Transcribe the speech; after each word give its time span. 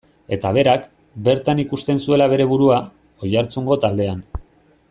Eta 0.35 0.51
berak, 0.57 0.87
bertan 1.27 1.61
ikusten 1.65 2.01
zuela 2.07 2.31
bere 2.33 2.49
burua, 2.55 2.81
Oiartzungo 3.29 3.81
taldean. 3.85 4.29